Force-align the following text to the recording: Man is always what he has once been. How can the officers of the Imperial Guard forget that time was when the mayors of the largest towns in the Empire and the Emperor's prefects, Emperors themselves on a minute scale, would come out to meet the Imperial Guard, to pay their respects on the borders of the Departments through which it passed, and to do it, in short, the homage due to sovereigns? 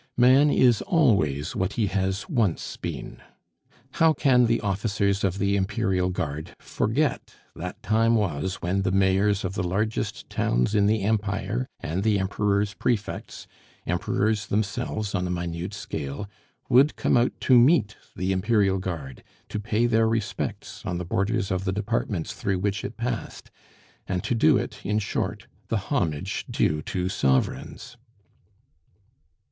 Man 0.17 0.49
is 0.49 0.81
always 0.81 1.55
what 1.55 1.73
he 1.73 1.85
has 1.85 2.27
once 2.27 2.75
been. 2.75 3.21
How 3.91 4.13
can 4.13 4.47
the 4.47 4.59
officers 4.61 5.23
of 5.23 5.37
the 5.37 5.55
Imperial 5.55 6.09
Guard 6.09 6.55
forget 6.57 7.35
that 7.55 7.83
time 7.83 8.15
was 8.15 8.63
when 8.63 8.81
the 8.81 8.89
mayors 8.91 9.45
of 9.45 9.53
the 9.53 9.61
largest 9.61 10.27
towns 10.27 10.73
in 10.73 10.87
the 10.87 11.03
Empire 11.03 11.67
and 11.81 12.01
the 12.01 12.17
Emperor's 12.17 12.73
prefects, 12.73 13.45
Emperors 13.85 14.47
themselves 14.47 15.13
on 15.13 15.27
a 15.27 15.29
minute 15.29 15.75
scale, 15.75 16.27
would 16.67 16.95
come 16.95 17.15
out 17.15 17.39
to 17.41 17.59
meet 17.59 17.95
the 18.15 18.31
Imperial 18.31 18.79
Guard, 18.79 19.23
to 19.49 19.59
pay 19.59 19.85
their 19.85 20.07
respects 20.09 20.83
on 20.83 20.97
the 20.97 21.05
borders 21.05 21.51
of 21.51 21.63
the 21.63 21.71
Departments 21.71 22.33
through 22.33 22.57
which 22.57 22.83
it 22.83 22.97
passed, 22.97 23.51
and 24.07 24.23
to 24.23 24.33
do 24.33 24.57
it, 24.57 24.83
in 24.83 24.97
short, 24.97 25.45
the 25.67 25.77
homage 25.77 26.43
due 26.49 26.81
to 26.81 27.07
sovereigns? 27.07 27.97